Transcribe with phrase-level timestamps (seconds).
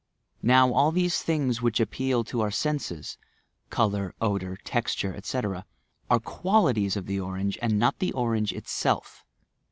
[0.41, 3.19] Now all these things whieli appeal to our seases—
[3.77, 5.63] colour, odour, texture, etc.—
[6.09, 9.23] are "qualities" of the orange, and not the orange itself.